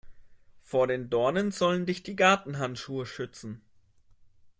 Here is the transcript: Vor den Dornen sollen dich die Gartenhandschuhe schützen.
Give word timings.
Vor 0.63 0.87
den 0.87 1.11
Dornen 1.11 1.51
sollen 1.51 1.85
dich 1.85 2.01
die 2.01 2.15
Gartenhandschuhe 2.15 3.05
schützen. 3.05 3.61